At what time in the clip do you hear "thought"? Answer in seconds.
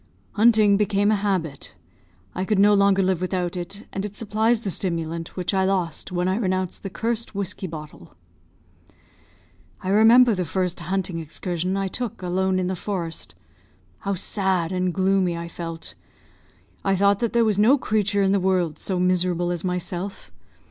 16.95-17.19